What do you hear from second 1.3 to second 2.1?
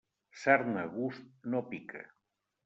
no pica.